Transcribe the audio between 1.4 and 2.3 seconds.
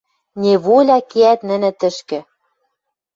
нӹнӹ тӹшкӹ